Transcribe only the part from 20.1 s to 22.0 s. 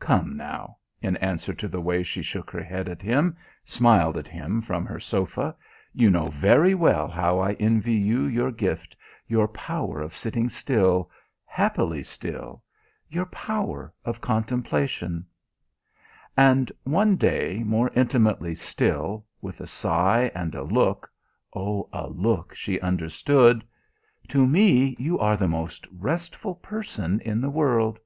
and a look (Oh,